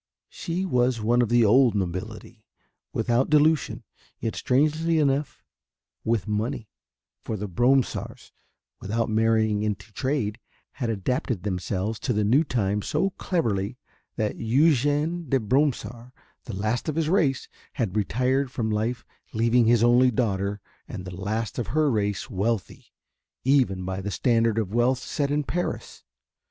[0.29, 2.43] She was one of the old nobility,
[2.91, 3.83] without dilution,
[4.19, 5.43] yet strangely enough
[6.03, 6.71] with money,
[7.23, 8.31] for the Bromsarts,
[8.79, 10.39] without marrying into trade,
[10.71, 13.77] had adapted themselves to the new times so cleverly
[14.15, 16.11] that Eugène de Bromsart
[16.45, 21.15] the last of his race had retired from life leaving his only daughter and the
[21.15, 22.87] last of her race wealthy,
[23.43, 26.03] even by the standard of wealth set in Paris.